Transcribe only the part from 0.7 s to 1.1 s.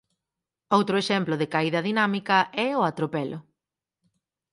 Outro